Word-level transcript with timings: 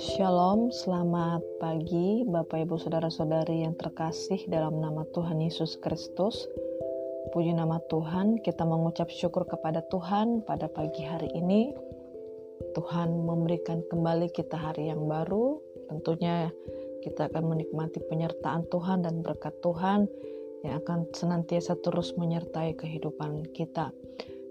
Shalom, 0.00 0.72
selamat 0.72 1.44
pagi 1.60 2.24
Bapak 2.24 2.64
Ibu 2.64 2.80
Saudara-saudari 2.80 3.60
yang 3.60 3.76
terkasih 3.76 4.40
dalam 4.48 4.80
nama 4.80 5.04
Tuhan 5.12 5.36
Yesus 5.36 5.76
Kristus. 5.84 6.48
Puji 7.36 7.52
nama 7.52 7.76
Tuhan, 7.92 8.40
kita 8.40 8.64
mengucap 8.64 9.12
syukur 9.12 9.44
kepada 9.44 9.84
Tuhan 9.92 10.48
pada 10.48 10.64
pagi 10.72 11.04
hari 11.04 11.28
ini. 11.36 11.76
Tuhan 12.72 13.12
memberikan 13.28 13.84
kembali 13.92 14.32
kita 14.32 14.56
hari 14.56 14.88
yang 14.88 15.04
baru. 15.04 15.60
Tentunya 15.92 16.48
kita 17.04 17.28
akan 17.28 17.52
menikmati 17.52 18.00
penyertaan 18.08 18.64
Tuhan 18.72 19.04
dan 19.04 19.20
berkat 19.20 19.52
Tuhan 19.60 20.08
yang 20.64 20.80
akan 20.80 21.12
senantiasa 21.12 21.76
terus 21.84 22.16
menyertai 22.16 22.72
kehidupan 22.80 23.52
kita. 23.52 23.92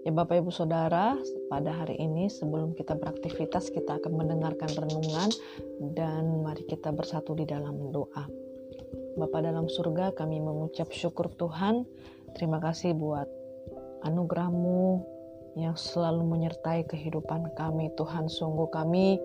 Ya 0.06 0.14
Bapak 0.14 0.38
Ibu 0.38 0.54
Saudara, 0.54 1.18
pada 1.50 1.82
hari 1.82 1.98
ini 1.98 2.30
sebelum 2.30 2.78
kita 2.78 2.94
beraktivitas 2.94 3.74
kita 3.74 3.98
akan 3.98 4.14
mendengarkan 4.14 4.70
renungan 4.78 5.34
dan 5.98 6.46
mari 6.46 6.62
kita 6.62 6.94
bersatu 6.94 7.34
di 7.34 7.42
dalam 7.42 7.90
doa. 7.90 8.22
Bapa 9.18 9.42
dalam 9.42 9.66
surga 9.66 10.14
kami 10.14 10.38
mengucap 10.38 10.94
syukur 10.94 11.26
Tuhan. 11.34 11.82
Terima 12.38 12.62
kasih 12.62 12.94
buat 12.94 13.26
anugerahmu 14.06 15.02
yang 15.58 15.74
selalu 15.74 16.22
menyertai 16.22 16.86
kehidupan 16.86 17.58
kami. 17.58 17.90
Tuhan 17.98 18.30
sungguh 18.30 18.70
kami 18.70 19.18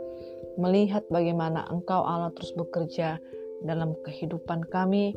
melihat 0.58 1.05
bagaimana 1.13 1.61
Engkau 1.70 2.02
Allah 2.02 2.34
terus 2.34 2.58
bekerja 2.58 3.22
dalam 3.61 3.94
kehidupan 4.02 4.66
kami, 4.73 5.13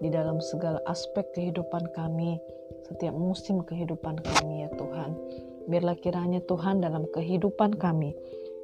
di 0.00 0.08
dalam 0.08 0.40
segala 0.40 0.80
aspek 0.88 1.28
kehidupan 1.36 1.92
kami 1.92 2.40
setiap 2.84 3.16
musim 3.16 3.64
kehidupan 3.64 4.20
kami 4.20 4.68
ya 4.68 4.70
Tuhan. 4.76 5.16
Biarlah 5.64 5.96
kiranya 5.96 6.44
Tuhan 6.44 6.84
dalam 6.84 7.08
kehidupan 7.08 7.80
kami, 7.80 8.12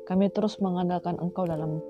kami 0.05 0.29
terus 0.29 0.61
mengandalkan 0.61 1.17
Engkau 1.17 1.49
dalam 1.49 1.81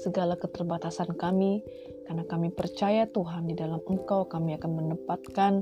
segala 0.00 0.40
keterbatasan 0.40 1.12
kami, 1.12 1.60
karena 2.08 2.24
kami 2.24 2.48
percaya 2.48 3.04
Tuhan 3.04 3.44
di 3.44 3.54
dalam 3.54 3.84
Engkau 3.84 4.24
kami 4.24 4.56
akan 4.56 4.70
mendapatkan 4.72 5.52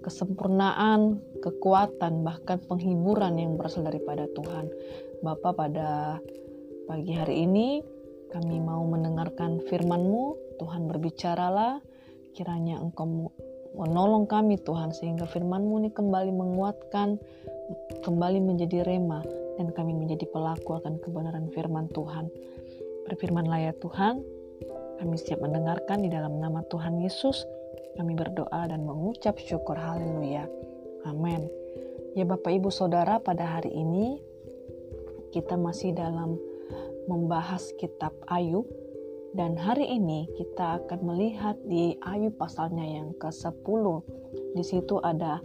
kesempurnaan, 0.00 1.20
kekuatan, 1.44 2.24
bahkan 2.24 2.62
penghiburan 2.64 3.36
yang 3.36 3.58
berasal 3.58 3.84
daripada 3.84 4.30
Tuhan. 4.32 4.70
Bapa 5.20 5.52
pada 5.52 6.16
pagi 6.88 7.12
hari 7.12 7.44
ini 7.44 7.84
kami 8.30 8.62
mau 8.62 8.86
mendengarkan 8.86 9.58
firman-Mu, 9.66 10.56
Tuhan 10.62 10.86
berbicaralah, 10.86 11.82
kiranya 12.32 12.78
Engkau 12.78 13.34
menolong 13.80 14.28
kami 14.28 14.60
Tuhan 14.60 14.92
sehingga 14.92 15.24
firman-Mu 15.24 15.80
ini 15.80 15.90
kembali 15.90 16.28
menguatkan, 16.36 17.16
kembali 18.04 18.38
menjadi 18.44 18.84
rema 18.84 19.24
dan 19.56 19.72
kami 19.72 19.96
menjadi 19.96 20.28
pelaku 20.28 20.76
akan 20.76 21.00
kebenaran 21.00 21.48
firman 21.56 21.88
Tuhan. 21.96 22.28
Berfirmanlah 23.08 23.72
ya 23.72 23.72
Tuhan, 23.80 24.20
kami 25.00 25.16
siap 25.16 25.40
mendengarkan 25.40 26.04
di 26.04 26.12
dalam 26.12 26.36
nama 26.36 26.60
Tuhan 26.68 27.00
Yesus. 27.00 27.48
Kami 27.96 28.12
berdoa 28.12 28.68
dan 28.68 28.84
mengucap 28.84 29.40
syukur 29.40 29.74
haleluya. 29.74 30.44
Amin. 31.08 31.48
Ya 32.12 32.28
Bapak 32.28 32.52
Ibu 32.52 32.68
Saudara 32.68 33.16
pada 33.18 33.48
hari 33.48 33.72
ini 33.72 34.20
kita 35.32 35.56
masih 35.56 35.96
dalam 35.96 36.36
membahas 37.08 37.72
kitab 37.80 38.12
Ayub 38.28 38.66
dan 39.30 39.54
hari 39.54 39.86
ini 39.86 40.26
kita 40.34 40.82
akan 40.82 41.06
melihat 41.06 41.54
di 41.62 41.94
Ayub 42.02 42.34
pasalnya 42.34 42.82
yang 42.82 43.14
ke-10. 43.22 43.84
Di 44.58 44.64
situ 44.66 44.98
ada 45.06 45.38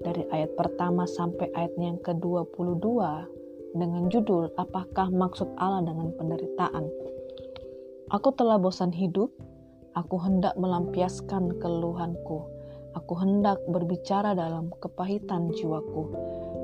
dari 0.00 0.24
ayat 0.32 0.56
pertama 0.56 1.04
sampai 1.04 1.52
ayat 1.52 1.76
yang 1.76 2.00
ke-22 2.00 2.88
dengan 3.76 4.08
judul 4.08 4.48
Apakah 4.56 5.12
maksud 5.12 5.52
Allah 5.60 5.84
dengan 5.84 6.16
penderitaan? 6.16 6.88
Aku 8.10 8.32
telah 8.34 8.56
bosan 8.56 8.90
hidup, 8.90 9.30
aku 9.92 10.16
hendak 10.16 10.56
melampiaskan 10.56 11.60
keluhanku. 11.60 12.48
Aku 12.96 13.14
hendak 13.20 13.62
berbicara 13.70 14.34
dalam 14.34 14.72
kepahitan 14.82 15.54
jiwaku. 15.54 16.10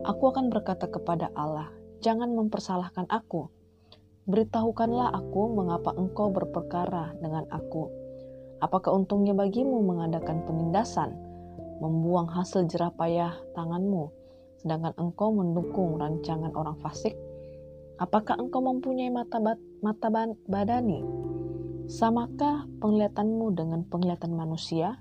Aku 0.08 0.34
akan 0.34 0.50
berkata 0.50 0.90
kepada 0.90 1.30
Allah, 1.38 1.70
"Jangan 2.02 2.34
mempersalahkan 2.34 3.06
aku." 3.06 3.55
Beritahukanlah 4.26 5.14
aku 5.14 5.54
mengapa 5.54 5.94
engkau 5.94 6.34
berperkara 6.34 7.14
dengan 7.22 7.46
aku. 7.46 7.86
Apakah 8.58 8.98
untungnya 8.98 9.38
bagimu 9.38 9.86
mengadakan 9.86 10.42
penindasan, 10.42 11.14
membuang 11.78 12.26
hasil 12.34 12.66
jerah 12.66 12.90
payah 12.90 13.38
tanganmu, 13.54 14.10
sedangkan 14.58 14.98
engkau 14.98 15.30
mendukung 15.30 15.94
rancangan 16.02 16.50
orang 16.58 16.74
fasik? 16.82 17.14
Apakah 18.02 18.34
engkau 18.42 18.66
mempunyai 18.66 19.14
mata, 19.14 19.38
bat, 19.38 19.62
mata 19.78 20.10
badani? 20.50 21.06
Samakah 21.86 22.66
penglihatanmu 22.82 23.54
dengan 23.54 23.86
penglihatan 23.86 24.34
manusia? 24.34 24.98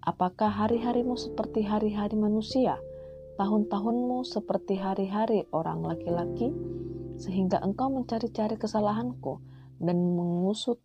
Apakah 0.00 0.48
hari-harimu 0.48 1.20
seperti 1.20 1.68
hari-hari 1.68 2.16
manusia? 2.16 2.80
Tahun-tahunmu 3.36 4.24
seperti 4.24 4.80
hari-hari 4.80 5.44
orang 5.52 5.84
laki-laki? 5.84 6.48
Sehingga 7.24 7.56
engkau 7.64 7.88
mencari-cari 7.88 8.60
kesalahanku 8.60 9.40
dan 9.80 9.96
mengusut 9.96 10.76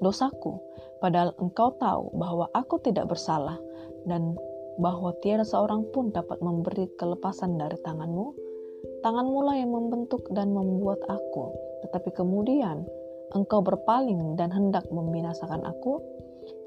dosaku, 0.00 0.56
padahal 1.04 1.36
engkau 1.36 1.76
tahu 1.76 2.16
bahwa 2.16 2.48
aku 2.56 2.80
tidak 2.80 3.12
bersalah 3.12 3.60
dan 4.08 4.32
bahwa 4.80 5.12
tiada 5.20 5.44
seorang 5.44 5.84
pun 5.92 6.08
dapat 6.08 6.40
memberi 6.40 6.88
kelepasan 6.96 7.60
dari 7.60 7.76
tanganmu. 7.84 8.32
Tanganmu 9.04 9.38
lah 9.44 9.60
yang 9.60 9.76
membentuk 9.76 10.24
dan 10.32 10.56
membuat 10.56 11.04
aku, 11.04 11.52
tetapi 11.84 12.16
kemudian 12.16 12.88
engkau 13.36 13.60
berpaling 13.60 14.40
dan 14.40 14.48
hendak 14.48 14.88
membinasakan 14.88 15.60
aku. 15.68 16.00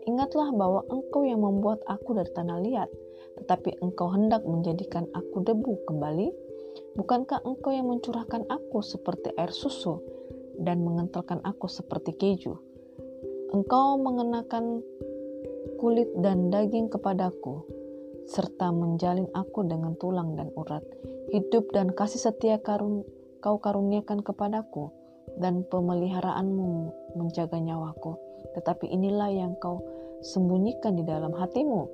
Ingatlah 0.06 0.54
bahwa 0.54 0.86
engkau 0.94 1.26
yang 1.26 1.42
membuat 1.42 1.82
aku 1.90 2.14
dari 2.14 2.30
tanah 2.38 2.60
liat, 2.62 2.90
tetapi 3.42 3.82
engkau 3.82 4.14
hendak 4.14 4.46
menjadikan 4.46 5.10
aku 5.18 5.42
debu 5.42 5.90
kembali 5.90 6.43
Bukankah 6.94 7.42
engkau 7.44 7.74
yang 7.74 7.90
mencurahkan 7.90 8.46
aku 8.50 8.86
seperti 8.86 9.34
air 9.34 9.50
susu 9.50 10.02
dan 10.62 10.86
mengentalkan 10.86 11.42
aku 11.42 11.66
seperti 11.66 12.14
keju? 12.14 12.58
Engkau 13.54 13.98
mengenakan 14.02 14.82
kulit 15.78 16.10
dan 16.22 16.50
daging 16.50 16.90
kepadaku, 16.90 17.66
serta 18.26 18.72
menjalin 18.72 19.28
aku 19.36 19.68
dengan 19.68 19.94
tulang 20.00 20.34
dan 20.40 20.50
urat. 20.56 20.82
Hidup 21.30 21.70
dan 21.74 21.92
kasih 21.92 22.30
setia 22.30 22.62
karun, 22.62 23.04
kau 23.44 23.58
karuniakan 23.60 24.22
kepadaku, 24.22 24.94
dan 25.38 25.66
pemeliharaanmu 25.68 26.94
menjaga 27.18 27.58
nyawaku. 27.58 28.16
Tetapi 28.54 28.90
inilah 28.90 29.34
yang 29.34 29.58
kau 29.58 29.82
sembunyikan 30.24 30.96
di 30.96 31.04
dalam 31.04 31.36
hatimu. 31.36 31.90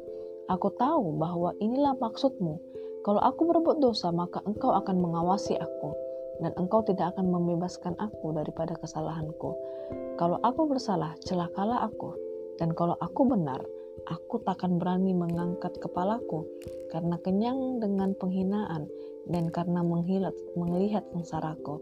Aku 0.50 0.70
tahu 0.76 1.18
bahwa 1.18 1.54
inilah 1.62 1.98
maksudmu, 1.98 2.58
kalau 3.00 3.24
aku 3.24 3.48
berbuat 3.48 3.80
dosa, 3.80 4.12
maka 4.12 4.44
engkau 4.44 4.76
akan 4.76 5.00
mengawasi 5.00 5.56
aku, 5.56 5.96
dan 6.44 6.52
engkau 6.60 6.84
tidak 6.84 7.16
akan 7.16 7.32
membebaskan 7.32 7.96
aku 7.96 8.36
daripada 8.36 8.76
kesalahanku. 8.76 9.56
Kalau 10.20 10.36
aku 10.44 10.68
bersalah, 10.68 11.16
celakalah 11.24 11.88
aku, 11.88 12.12
dan 12.60 12.76
kalau 12.76 13.00
aku 13.00 13.24
benar, 13.24 13.64
aku 14.12 14.44
takkan 14.44 14.76
berani 14.84 15.16
mengangkat 15.16 15.80
kepalaku, 15.80 16.44
karena 16.92 17.16
kenyang 17.24 17.80
dengan 17.80 18.12
penghinaan, 18.20 18.92
dan 19.32 19.48
karena 19.48 19.80
menghilat, 19.80 20.36
melihat 20.60 21.08
sengsaraku. 21.16 21.80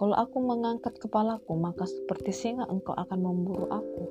Kalau 0.00 0.16
aku 0.16 0.40
mengangkat 0.40 0.96
kepalaku, 0.96 1.60
maka 1.60 1.84
seperti 1.84 2.32
singa 2.32 2.64
engkau 2.72 2.96
akan 2.96 3.20
memburu 3.20 3.68
aku, 3.68 4.04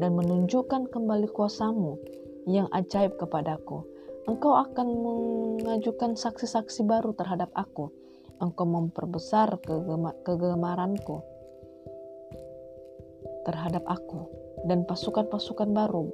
dan 0.00 0.16
menunjukkan 0.16 0.88
kembali 0.88 1.28
kuasamu 1.28 2.00
yang 2.48 2.72
ajaib 2.72 3.20
kepadaku 3.20 3.84
engkau 4.24 4.56
akan 4.56 4.88
mengajukan 4.88 6.16
saksi-saksi 6.16 6.84
baru 6.88 7.12
terhadap 7.12 7.52
aku. 7.52 7.92
Engkau 8.42 8.66
memperbesar 8.66 9.62
kegemaranku 10.26 11.22
terhadap 13.46 13.84
aku 13.86 14.26
dan 14.66 14.82
pasukan-pasukan 14.88 15.70
baru, 15.70 16.08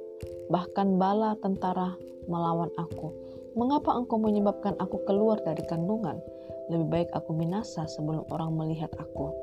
bahkan 0.51 0.99
bala 0.99 1.33
tentara 1.39 1.95
melawan 2.27 2.69
aku. 2.77 3.09
Mengapa 3.55 3.95
engkau 3.95 4.15
menyebabkan 4.15 4.79
aku 4.79 5.03
keluar 5.07 5.39
dari 5.43 5.63
kandungan? 5.67 6.19
Lebih 6.71 6.87
baik 6.87 7.09
aku 7.11 7.35
binasa 7.35 7.83
sebelum 7.89 8.23
orang 8.31 8.55
melihat 8.55 8.91
aku. 8.95 9.33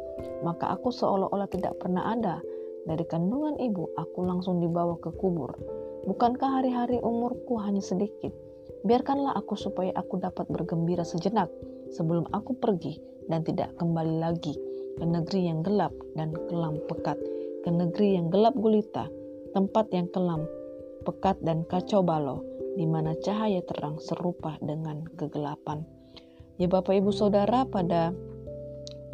Maka 0.40 0.72
aku 0.72 0.88
seolah-olah 0.88 1.48
tidak 1.52 1.76
pernah 1.76 2.16
ada. 2.16 2.40
Dari 2.88 3.04
kandungan 3.04 3.60
ibu, 3.60 3.84
aku 4.00 4.24
langsung 4.24 4.64
dibawa 4.64 4.96
ke 4.96 5.12
kubur. 5.12 5.52
Bukankah 6.08 6.62
hari-hari 6.62 6.96
umurku 7.04 7.60
hanya 7.60 7.84
sedikit? 7.84 8.32
Biarkanlah 8.86 9.34
aku 9.34 9.58
supaya 9.58 9.90
aku 9.98 10.22
dapat 10.22 10.46
bergembira 10.46 11.02
sejenak 11.02 11.50
sebelum 11.90 12.30
aku 12.30 12.54
pergi 12.58 12.98
dan 13.26 13.42
tidak 13.42 13.74
kembali 13.76 14.22
lagi 14.22 14.54
ke 14.98 15.04
negeri 15.06 15.50
yang 15.50 15.62
gelap 15.62 15.94
dan 16.18 16.34
kelam 16.50 16.78
pekat, 16.90 17.18
ke 17.62 17.70
negeri 17.70 18.18
yang 18.18 18.30
gelap 18.30 18.54
gulita, 18.58 19.06
tempat 19.54 19.90
yang 19.94 20.10
kelam, 20.10 20.46
pekat 21.06 21.38
dan 21.42 21.62
kacau 21.66 22.02
balau, 22.02 22.42
di 22.74 22.86
mana 22.86 23.14
cahaya 23.22 23.62
terang 23.62 23.98
serupa 24.02 24.58
dengan 24.62 25.06
kegelapan. 25.14 25.86
Ya 26.58 26.66
Bapak 26.66 26.98
Ibu 26.98 27.14
Saudara 27.14 27.62
pada 27.62 28.10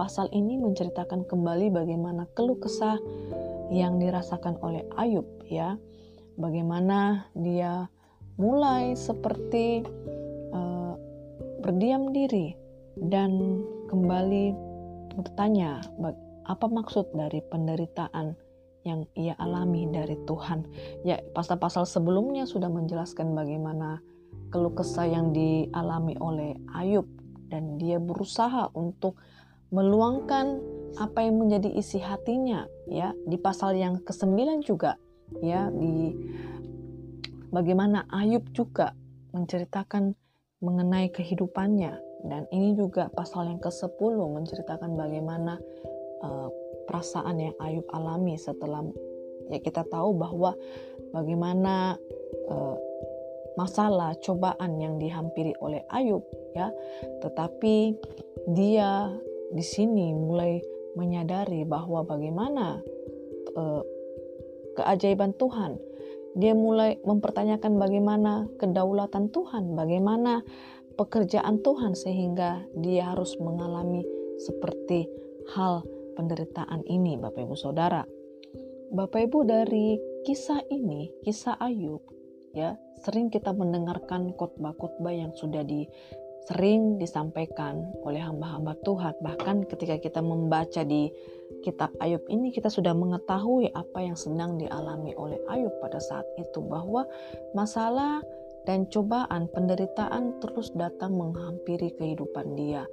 pasal 0.00 0.32
ini 0.32 0.56
menceritakan 0.56 1.28
kembali 1.28 1.68
bagaimana 1.72 2.24
keluh 2.32 2.56
kesah 2.56 2.96
yang 3.68 4.00
dirasakan 4.00 4.56
oleh 4.64 4.84
Ayub 4.96 5.28
ya. 5.48 5.76
Bagaimana 6.34 7.30
dia 7.38 7.86
mulai 8.36 8.98
seperti 8.98 9.86
uh, 10.50 10.94
berdiam 11.62 12.10
diri 12.10 12.54
dan 12.98 13.62
kembali 13.90 14.54
bertanya 15.14 15.82
apa 16.44 16.66
maksud 16.66 17.14
dari 17.14 17.40
penderitaan 17.46 18.34
yang 18.84 19.08
ia 19.16 19.32
alami 19.40 19.88
dari 19.88 20.18
Tuhan. 20.28 20.68
Ya, 21.08 21.16
pasal-pasal 21.32 21.88
sebelumnya 21.88 22.44
sudah 22.44 22.68
menjelaskan 22.68 23.32
bagaimana 23.32 24.04
keluh 24.52 24.76
kesah 24.76 25.08
yang 25.08 25.32
dialami 25.32 26.14
oleh 26.20 26.52
Ayub 26.76 27.08
dan 27.48 27.80
dia 27.80 27.96
berusaha 27.96 28.68
untuk 28.76 29.16
meluangkan 29.72 30.60
apa 31.00 31.26
yang 31.26 31.42
menjadi 31.42 31.74
isi 31.74 31.98
hatinya 31.98 32.70
ya 32.86 33.10
di 33.26 33.34
pasal 33.34 33.74
yang 33.74 33.98
ke-9 34.06 34.62
juga 34.62 34.94
ya 35.42 35.66
di 35.74 36.14
bagaimana 37.54 38.10
Ayub 38.10 38.50
juga 38.50 38.90
menceritakan 39.30 40.18
mengenai 40.58 41.14
kehidupannya 41.14 41.94
dan 42.26 42.50
ini 42.50 42.74
juga 42.74 43.12
pasal 43.14 43.52
yang 43.52 43.60
ke-10 43.62 44.14
menceritakan 44.18 44.98
bagaimana 44.98 45.62
uh, 46.24 46.48
perasaan 46.90 47.38
yang 47.38 47.56
Ayub 47.62 47.86
alami 47.94 48.34
setelah 48.34 48.82
ya 49.52 49.60
kita 49.62 49.86
tahu 49.86 50.18
bahwa 50.18 50.58
bagaimana 51.14 51.94
uh, 52.50 52.76
masalah 53.54 54.18
cobaan 54.18 54.82
yang 54.82 54.98
dihampiri 54.98 55.54
oleh 55.62 55.86
Ayub 55.94 56.26
ya 56.58 56.74
tetapi 57.22 57.94
dia 58.50 59.14
di 59.54 59.62
sini 59.62 60.10
mulai 60.10 60.58
menyadari 60.98 61.62
bahwa 61.62 62.02
bagaimana 62.02 62.82
uh, 63.54 63.82
keajaiban 64.74 65.34
Tuhan. 65.38 65.78
Dia 66.34 66.52
mulai 66.52 66.98
mempertanyakan 67.06 67.78
bagaimana 67.78 68.50
kedaulatan 68.58 69.30
Tuhan, 69.30 69.78
bagaimana 69.78 70.42
pekerjaan 70.98 71.62
Tuhan 71.62 71.94
sehingga 71.94 72.66
dia 72.74 73.14
harus 73.14 73.38
mengalami 73.38 74.02
seperti 74.42 75.06
hal 75.54 75.86
penderitaan 76.18 76.82
ini, 76.90 77.14
Bapak 77.18 77.46
Ibu 77.46 77.54
Saudara. 77.54 78.02
Bapak 78.94 79.30
Ibu 79.30 79.46
dari 79.46 79.98
kisah 80.22 80.62
ini, 80.70 81.10
kisah 81.22 81.58
Ayub, 81.58 82.02
ya, 82.54 82.78
sering 83.02 83.30
kita 83.30 83.50
mendengarkan 83.50 84.34
khotbah-khotbah 84.38 85.14
yang 85.14 85.34
sudah 85.34 85.66
di 85.66 85.86
sering 86.44 87.00
disampaikan 87.00 87.88
oleh 88.04 88.20
hamba-hamba 88.20 88.76
Tuhan. 88.84 89.16
Bahkan 89.20 89.64
ketika 89.68 89.96
kita 89.96 90.20
membaca 90.20 90.84
di 90.84 91.08
kitab 91.64 91.92
Ayub 92.00 92.20
ini 92.28 92.52
kita 92.52 92.68
sudah 92.68 92.92
mengetahui 92.92 93.72
apa 93.72 94.04
yang 94.04 94.16
sedang 94.16 94.60
dialami 94.60 95.16
oleh 95.16 95.40
Ayub 95.48 95.72
pada 95.80 95.96
saat 96.00 96.28
itu 96.36 96.60
bahwa 96.60 97.08
masalah 97.56 98.20
dan 98.68 98.88
cobaan 98.88 99.48
penderitaan 99.52 100.40
terus 100.40 100.72
datang 100.76 101.16
menghampiri 101.16 101.92
kehidupan 101.96 102.56
dia. 102.56 102.84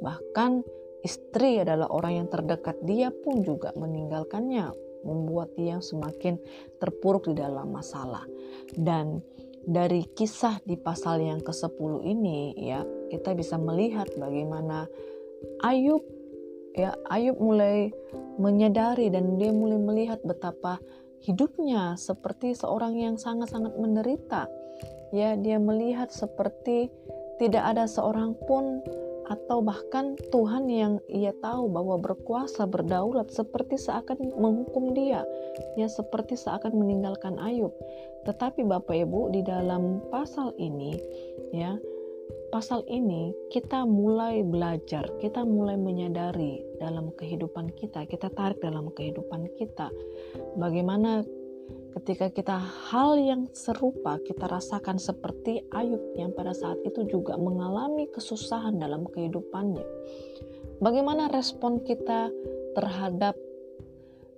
Bahkan 0.00 0.64
istri 1.04 1.60
adalah 1.60 1.88
orang 1.92 2.24
yang 2.24 2.28
terdekat 2.32 2.76
dia 2.84 3.12
pun 3.12 3.44
juga 3.44 3.72
meninggalkannya, 3.76 4.72
membuat 5.04 5.52
dia 5.56 5.80
semakin 5.80 6.40
terpuruk 6.80 7.28
di 7.28 7.36
dalam 7.40 7.72
masalah. 7.72 8.24
Dan 8.72 9.20
dari 9.64 10.04
kisah 10.12 10.60
di 10.64 10.76
pasal 10.76 11.24
yang 11.24 11.40
ke-10 11.40 12.04
ini 12.04 12.52
ya, 12.56 12.84
kita 13.08 13.32
bisa 13.32 13.56
melihat 13.56 14.08
bagaimana 14.16 14.88
Ayub 15.64 16.04
ya 16.74 16.96
Ayub 17.08 17.38
mulai 17.38 17.92
menyadari 18.36 19.08
dan 19.08 19.38
dia 19.38 19.54
mulai 19.54 19.78
melihat 19.78 20.20
betapa 20.24 20.80
hidupnya 21.24 21.96
seperti 21.96 22.52
seorang 22.52 22.98
yang 23.00 23.16
sangat-sangat 23.16 23.72
menderita. 23.80 24.48
Ya, 25.14 25.38
dia 25.38 25.62
melihat 25.62 26.10
seperti 26.10 26.90
tidak 27.38 27.64
ada 27.64 27.86
seorang 27.86 28.34
pun 28.44 28.82
atau 29.28 29.64
bahkan 29.64 30.16
Tuhan 30.28 30.68
yang 30.68 31.00
ia 31.08 31.32
tahu 31.40 31.72
bahwa 31.72 31.96
berkuasa 32.00 32.68
berdaulat 32.68 33.32
seperti 33.32 33.80
seakan 33.80 34.20
menghukum 34.36 34.92
dia. 34.92 35.24
Ya 35.78 35.88
seperti 35.88 36.36
seakan 36.36 36.76
meninggalkan 36.76 37.40
Ayub. 37.40 37.72
Tetapi 38.28 38.64
Bapak 38.64 38.96
Ibu 39.06 39.32
di 39.32 39.40
dalam 39.44 40.04
pasal 40.08 40.52
ini 40.60 40.96
ya 41.52 41.76
pasal 42.48 42.86
ini 42.86 43.34
kita 43.50 43.82
mulai 43.82 44.46
belajar 44.46 45.04
kita 45.18 45.42
mulai 45.42 45.74
menyadari 45.74 46.62
dalam 46.78 47.10
kehidupan 47.18 47.74
kita 47.74 48.06
kita 48.06 48.30
tarik 48.32 48.62
dalam 48.62 48.88
kehidupan 48.94 49.50
kita. 49.58 49.90
Bagaimana 50.56 51.26
ketika 51.94 52.26
kita 52.28 52.56
hal 52.58 53.14
yang 53.16 53.46
serupa 53.54 54.18
kita 54.26 54.50
rasakan 54.50 54.98
seperti 54.98 55.62
Ayub 55.70 56.02
yang 56.18 56.34
pada 56.34 56.50
saat 56.50 56.82
itu 56.82 57.06
juga 57.06 57.38
mengalami 57.38 58.10
kesusahan 58.10 58.76
dalam 58.76 59.06
kehidupannya. 59.06 59.86
Bagaimana 60.82 61.30
respon 61.30 61.80
kita 61.86 62.34
terhadap 62.74 63.38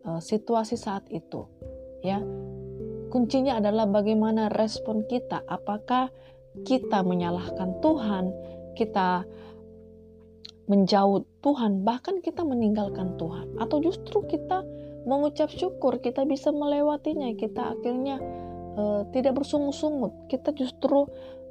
uh, 0.05 0.21
situasi 0.21 0.77
saat 0.77 1.09
itu? 1.09 1.49
Ya. 2.05 2.21
Kuncinya 3.09 3.57
adalah 3.57 3.89
bagaimana 3.89 4.53
respon 4.53 5.09
kita. 5.09 5.41
Apakah 5.49 6.13
kita 6.69 7.01
menyalahkan 7.01 7.81
Tuhan, 7.81 8.25
kita 8.77 9.25
menjauh 10.67 11.25
Tuhan, 11.41 11.87
bahkan 11.87 12.21
kita 12.21 12.43
meninggalkan 12.43 13.15
Tuhan, 13.17 13.57
atau 13.63 13.79
justru 13.81 14.27
kita 14.27 14.67
mengucap 15.07 15.49
syukur 15.49 16.03
kita 16.03 16.27
bisa 16.27 16.51
melewatinya. 16.51 17.31
Kita 17.39 17.79
akhirnya 17.79 18.19
uh, 18.77 19.07
tidak 19.15 19.39
bersungut-sungut. 19.39 20.29
Kita 20.29 20.51
justru 20.53 21.07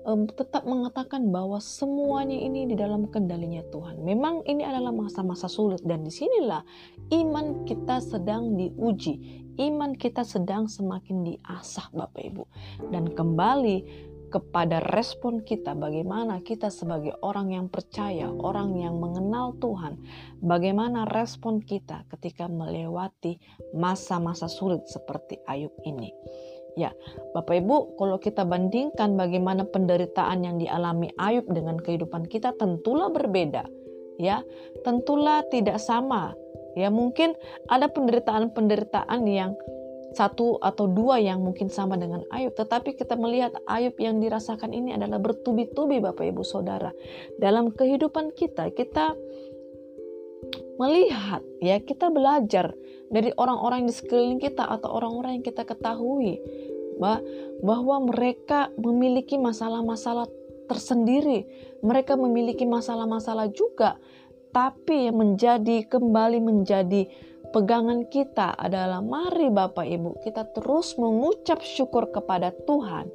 um, 0.06 0.30
tetap 0.30 0.64
mengatakan 0.64 1.34
bahwa 1.34 1.58
semuanya 1.58 2.38
ini 2.38 2.70
di 2.70 2.76
dalam 2.78 3.10
kendalinya 3.10 3.66
Tuhan. 3.74 4.06
Memang 4.06 4.46
ini 4.46 4.62
adalah 4.62 4.94
masa-masa 4.94 5.50
sulit 5.50 5.82
dan 5.82 6.06
di 6.06 6.14
sinilah 6.14 6.62
iman 7.12 7.66
kita 7.66 8.00
sedang 8.00 8.54
diuji. 8.54 9.48
Iman 9.56 9.96
kita 9.96 10.28
sedang 10.28 10.68
semakin 10.68 11.24
diasah 11.26 11.90
Bapak 11.96 12.22
Ibu. 12.22 12.44
Dan 12.92 13.16
kembali 13.16 13.78
kepada 14.36 14.84
respon 14.92 15.40
kita, 15.48 15.72
bagaimana 15.80 16.44
kita 16.44 16.68
sebagai 16.68 17.16
orang 17.24 17.56
yang 17.56 17.72
percaya, 17.72 18.28
orang 18.28 18.76
yang 18.76 19.00
mengenal 19.00 19.56
Tuhan, 19.64 19.96
bagaimana 20.44 21.08
respon 21.08 21.64
kita 21.64 22.04
ketika 22.12 22.52
melewati 22.52 23.40
masa-masa 23.72 24.52
sulit 24.52 24.84
seperti 24.92 25.40
Ayub 25.48 25.72
ini. 25.88 26.12
Ya, 26.76 26.92
Bapak 27.32 27.64
Ibu, 27.64 27.96
kalau 27.96 28.20
kita 28.20 28.44
bandingkan 28.44 29.16
bagaimana 29.16 29.64
penderitaan 29.64 30.44
yang 30.44 30.60
dialami 30.60 31.16
Ayub 31.16 31.48
dengan 31.48 31.80
kehidupan 31.80 32.28
kita, 32.28 32.52
tentulah 32.60 33.08
berbeda. 33.08 33.64
Ya, 34.20 34.44
tentulah 34.84 35.48
tidak 35.48 35.80
sama. 35.80 36.36
Ya, 36.76 36.92
mungkin 36.92 37.40
ada 37.72 37.88
penderitaan-penderitaan 37.88 39.24
yang 39.32 39.56
satu 40.16 40.58
atau 40.64 40.88
dua 40.88 41.20
yang 41.20 41.44
mungkin 41.44 41.68
sama 41.68 42.00
dengan 42.00 42.24
Ayub, 42.32 42.56
tetapi 42.56 42.96
kita 42.96 43.20
melihat 43.20 43.54
Ayub 43.68 43.94
yang 44.00 44.24
dirasakan 44.24 44.72
ini 44.72 44.96
adalah 44.96 45.20
bertubi-tubi 45.20 46.00
Bapak 46.00 46.26
Ibu 46.32 46.42
Saudara. 46.48 46.96
Dalam 47.38 47.76
kehidupan 47.76 48.32
kita, 48.32 48.72
kita 48.72 49.14
melihat 50.80 51.44
ya, 51.60 51.84
kita 51.84 52.12
belajar 52.12 52.72
dari 53.12 53.36
orang-orang 53.36 53.86
di 53.86 53.94
sekeliling 53.94 54.40
kita 54.40 54.64
atau 54.66 54.96
orang-orang 54.96 55.40
yang 55.40 55.46
kita 55.46 55.68
ketahui 55.68 56.40
bahwa 57.60 58.08
mereka 58.08 58.72
memiliki 58.80 59.36
masalah-masalah 59.36 60.32
tersendiri. 60.72 61.46
Mereka 61.84 62.16
memiliki 62.18 62.64
masalah-masalah 62.64 63.52
juga, 63.52 64.00
tapi 64.56 65.12
yang 65.12 65.20
menjadi 65.20 65.84
kembali 65.86 66.40
menjadi 66.40 67.12
pegangan 67.52 68.08
kita 68.10 68.54
adalah 68.56 69.02
mari 69.02 69.50
Bapak 69.50 69.86
Ibu 69.86 70.22
kita 70.24 70.48
terus 70.54 70.96
mengucap 70.96 71.62
syukur 71.62 72.10
kepada 72.10 72.54
Tuhan 72.66 73.10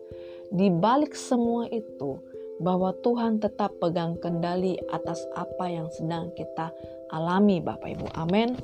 di 0.51 0.69
balik 0.69 1.15
semua 1.15 1.71
itu 1.71 2.19
bahwa 2.61 2.93
Tuhan 3.01 3.41
tetap 3.41 3.73
pegang 3.81 4.21
kendali 4.21 4.77
atas 4.93 5.25
apa 5.33 5.65
yang 5.73 5.89
sedang 5.97 6.29
kita 6.37 6.69
alami 7.11 7.59
Bapak 7.59 7.89
Ibu. 7.99 8.07
Amin. 8.15 8.55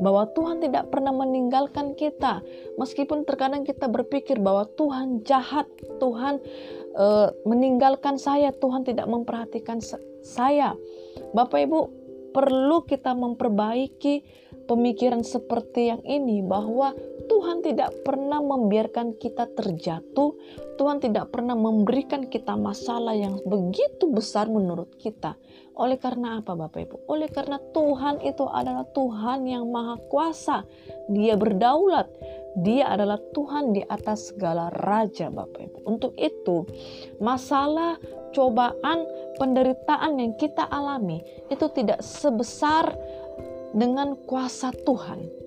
Bahwa 0.00 0.24
Tuhan 0.32 0.62
tidak 0.64 0.88
pernah 0.88 1.12
meninggalkan 1.12 1.98
kita 1.98 2.40
meskipun 2.80 3.28
terkadang 3.28 3.66
kita 3.66 3.90
berpikir 3.90 4.40
bahwa 4.40 4.64
Tuhan 4.78 5.26
jahat, 5.26 5.68
Tuhan 6.00 6.40
e, 6.96 7.06
meninggalkan 7.44 8.16
saya, 8.16 8.54
Tuhan 8.56 8.88
tidak 8.88 9.10
memperhatikan 9.10 9.82
saya. 10.24 10.78
Bapak 11.36 11.60
Ibu, 11.60 11.80
perlu 12.32 12.86
kita 12.86 13.12
memperbaiki 13.12 14.22
pemikiran 14.70 15.26
seperti 15.26 15.90
yang 15.90 16.02
ini 16.06 16.46
bahwa 16.46 16.94
Tuhan 17.26 17.66
tidak 17.66 18.06
pernah 18.06 18.38
membiarkan 18.38 19.18
kita 19.18 19.50
terjatuh, 19.50 20.38
Tuhan 20.78 21.02
tidak 21.02 21.34
pernah 21.34 21.58
memberikan 21.58 22.30
kita 22.30 22.54
masalah 22.54 23.18
yang 23.18 23.42
begitu 23.42 24.06
besar 24.06 24.46
menurut 24.46 24.94
kita. 24.94 25.34
Oleh 25.74 25.98
karena 25.98 26.38
apa 26.38 26.54
Bapak 26.54 26.80
Ibu? 26.86 26.96
Oleh 27.10 27.26
karena 27.30 27.58
Tuhan 27.74 28.22
itu 28.22 28.46
adalah 28.46 28.86
Tuhan 28.94 29.46
yang 29.46 29.66
maha 29.70 29.98
kuasa. 30.06 30.62
Dia 31.10 31.34
berdaulat. 31.34 32.06
Dia 32.58 32.90
adalah 32.90 33.22
Tuhan 33.30 33.70
di 33.74 33.82
atas 33.86 34.34
segala 34.34 34.74
raja 34.74 35.30
Bapak 35.30 35.60
Ibu. 35.70 35.78
Untuk 35.86 36.12
itu, 36.18 36.66
masalah, 37.22 37.94
cobaan, 38.34 39.06
penderitaan 39.38 40.20
yang 40.20 40.32
kita 40.36 40.66
alami 40.68 41.22
itu 41.48 41.66
tidak 41.72 42.02
sebesar 42.04 42.92
dengan 43.74 44.18
kuasa 44.26 44.74
Tuhan 44.84 45.40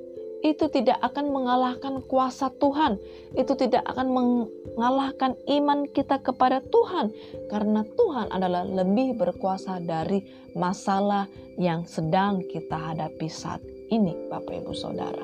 itu 0.43 0.67
tidak 0.67 0.99
akan 0.99 1.31
mengalahkan 1.31 2.03
kuasa 2.03 2.51
Tuhan. 2.59 2.99
Itu 3.31 3.55
tidak 3.55 3.87
akan 3.87 4.11
mengalahkan 4.11 5.39
iman 5.47 5.87
kita 5.87 6.19
kepada 6.19 6.59
Tuhan, 6.59 7.15
karena 7.47 7.87
Tuhan 7.95 8.27
adalah 8.29 8.67
lebih 8.67 9.15
berkuasa 9.15 9.79
dari 9.79 10.19
masalah 10.53 11.31
yang 11.55 11.87
sedang 11.87 12.43
kita 12.43 12.75
hadapi 12.75 13.31
saat 13.31 13.63
ini, 13.87 14.27
Bapak 14.27 14.53
Ibu 14.67 14.75
Saudara. 14.75 15.23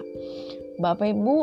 Bapak 0.79 1.12
Ibu, 1.12 1.38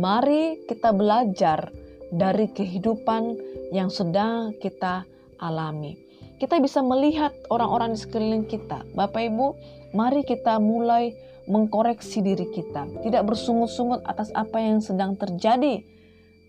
mari 0.00 0.64
kita 0.64 0.96
belajar 0.96 1.68
dari 2.08 2.48
kehidupan 2.48 3.36
yang 3.70 3.92
sedang 3.92 4.56
kita 4.56 5.04
alami. 5.36 6.09
Kita 6.40 6.56
bisa 6.56 6.80
melihat 6.80 7.36
orang-orang 7.52 7.92
di 7.92 8.00
sekeliling 8.00 8.48
kita. 8.48 8.80
Bapak 8.96 9.28
Ibu, 9.28 9.46
mari 9.92 10.24
kita 10.24 10.56
mulai 10.56 11.12
mengkoreksi 11.44 12.24
diri 12.24 12.48
kita, 12.48 12.88
tidak 13.04 13.28
bersungut-sungut 13.28 14.00
atas 14.08 14.32
apa 14.32 14.56
yang 14.56 14.80
sedang 14.80 15.20
terjadi, 15.20 15.84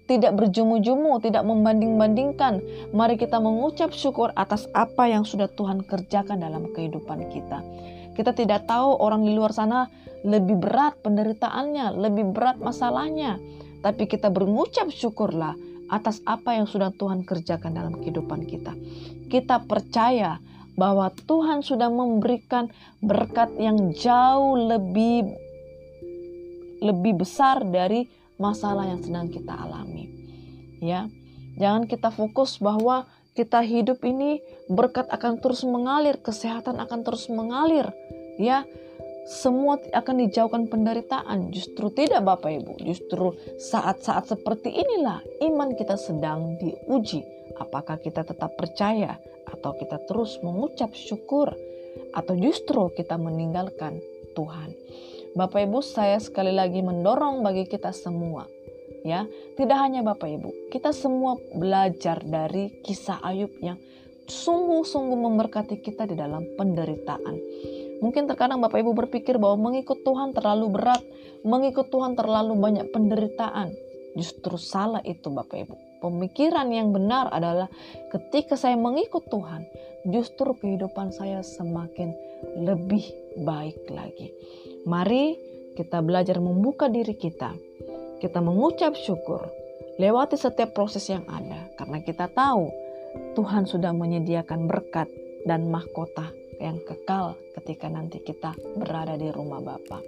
tidak 0.08 0.32
berjumu-jumu, 0.40 1.20
tidak 1.20 1.44
membanding-bandingkan. 1.44 2.64
Mari 2.96 3.20
kita 3.20 3.44
mengucap 3.44 3.92
syukur 3.92 4.32
atas 4.40 4.64
apa 4.72 5.12
yang 5.12 5.28
sudah 5.28 5.52
Tuhan 5.52 5.84
kerjakan 5.84 6.40
dalam 6.40 6.72
kehidupan 6.72 7.28
kita. 7.28 7.60
Kita 8.16 8.32
tidak 8.32 8.72
tahu 8.72 8.96
orang 8.96 9.28
di 9.28 9.36
luar 9.36 9.52
sana 9.52 9.92
lebih 10.24 10.56
berat 10.56 11.04
penderitaannya, 11.04 12.00
lebih 12.00 12.32
berat 12.32 12.64
masalahnya, 12.64 13.44
tapi 13.84 14.08
kita 14.08 14.32
berucap 14.32 14.88
syukurlah 14.88 15.58
atas 15.92 16.24
apa 16.24 16.56
yang 16.56 16.66
sudah 16.66 16.96
Tuhan 16.96 17.28
kerjakan 17.28 17.76
dalam 17.76 17.94
kehidupan 18.00 18.48
kita. 18.48 18.72
Kita 19.28 19.68
percaya 19.68 20.40
bahwa 20.80 21.12
Tuhan 21.28 21.62
sudah 21.62 21.92
memberikan 21.92 22.72
berkat 23.04 23.52
yang 23.60 23.92
jauh 23.92 24.56
lebih 24.56 25.28
lebih 26.82 27.22
besar 27.22 27.62
dari 27.68 28.08
masalah 28.42 28.90
yang 28.90 29.04
sedang 29.04 29.30
kita 29.30 29.54
alami. 29.54 30.10
Ya. 30.82 31.12
Jangan 31.60 31.86
kita 31.86 32.10
fokus 32.10 32.58
bahwa 32.58 33.06
kita 33.38 33.62
hidup 33.62 34.02
ini 34.08 34.42
berkat 34.72 35.06
akan 35.12 35.38
terus 35.44 35.62
mengalir, 35.68 36.18
kesehatan 36.18 36.80
akan 36.82 37.00
terus 37.06 37.30
mengalir, 37.30 37.92
ya. 38.42 38.66
Semua 39.28 39.78
akan 39.78 40.16
dijauhkan 40.28 40.66
penderitaan. 40.68 41.54
Justru 41.54 41.94
tidak 41.94 42.26
Bapak 42.26 42.52
Ibu. 42.62 42.82
Justru 42.82 43.38
saat-saat 43.58 44.32
seperti 44.34 44.74
inilah 44.74 45.22
iman 45.46 45.74
kita 45.78 45.96
sedang 45.96 46.58
diuji. 46.58 47.22
Apakah 47.62 48.02
kita 48.02 48.26
tetap 48.26 48.58
percaya 48.58 49.22
atau 49.46 49.78
kita 49.78 50.02
terus 50.10 50.42
mengucap 50.42 50.96
syukur 50.98 51.54
atau 52.16 52.34
justru 52.36 52.90
kita 52.96 53.20
meninggalkan 53.20 54.00
Tuhan. 54.34 54.74
Bapak 55.36 55.64
Ibu, 55.64 55.80
saya 55.80 56.20
sekali 56.20 56.52
lagi 56.52 56.84
mendorong 56.84 57.44
bagi 57.44 57.68
kita 57.68 57.96
semua 57.96 58.48
ya. 59.04 59.26
Tidak 59.56 59.78
hanya 59.78 60.02
Bapak 60.06 60.28
Ibu, 60.28 60.50
kita 60.74 60.92
semua 60.96 61.38
belajar 61.56 62.22
dari 62.24 62.82
kisah 62.82 63.22
Ayub 63.22 63.52
yang 63.62 63.78
sungguh-sungguh 64.28 65.20
memberkati 65.20 65.84
kita 65.84 66.08
di 66.08 66.16
dalam 66.16 66.46
penderitaan. 66.56 67.36
Mungkin 68.02 68.26
terkadang 68.26 68.60
Bapak 68.60 68.82
Ibu 68.82 68.98
berpikir 68.98 69.38
bahwa 69.38 69.72
mengikut 69.72 70.02
Tuhan 70.02 70.34
terlalu 70.34 70.74
berat, 70.74 71.02
mengikut 71.46 71.88
Tuhan 71.94 72.18
terlalu 72.18 72.58
banyak 72.58 72.90
penderitaan. 72.90 73.72
Justru 74.18 74.58
salah 74.58 75.06
itu 75.06 75.30
Bapak 75.30 75.58
Ibu 75.62 75.92
pemikiran 76.02 76.68
yang 76.74 76.90
benar 76.92 77.30
adalah 77.30 77.70
ketika 78.10 78.58
saya 78.58 78.76
mengikut 78.76 79.30
Tuhan, 79.30 79.70
justru 80.10 80.58
kehidupan 80.58 81.14
saya 81.14 81.46
semakin 81.46 82.12
lebih 82.58 83.06
baik 83.46 83.86
lagi. 83.94 84.34
Mari 84.90 85.38
kita 85.78 86.02
belajar 86.02 86.42
membuka 86.42 86.90
diri 86.90 87.14
kita. 87.14 87.54
Kita 88.18 88.42
mengucap 88.42 88.98
syukur 88.98 89.46
lewati 90.02 90.38
setiap 90.38 90.74
proses 90.74 91.06
yang 91.10 91.26
ada 91.30 91.70
karena 91.78 92.02
kita 92.02 92.26
tahu 92.34 92.70
Tuhan 93.38 93.70
sudah 93.70 93.94
menyediakan 93.94 94.66
berkat 94.66 95.10
dan 95.46 95.70
mahkota 95.70 96.41
yang 96.62 96.78
kekal 96.86 97.36
ketika 97.58 97.90
nanti 97.90 98.22
kita 98.22 98.54
berada 98.78 99.18
di 99.18 99.34
rumah 99.34 99.60
Bapa. 99.60 100.00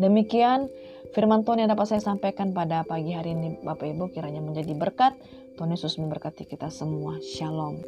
Demikian 0.00 0.72
firman 1.12 1.44
Tuhan 1.44 1.62
yang 1.62 1.70
dapat 1.70 1.92
saya 1.92 2.02
sampaikan 2.02 2.56
pada 2.56 2.82
pagi 2.88 3.12
hari 3.12 3.36
ini 3.36 3.60
Bapak 3.60 3.92
Ibu 3.92 4.08
kiranya 4.10 4.40
menjadi 4.40 4.72
berkat. 4.72 5.12
Tuhan 5.60 5.76
Yesus 5.76 6.00
memberkati 6.00 6.48
kita 6.48 6.72
semua. 6.72 7.20
Shalom. 7.20 7.84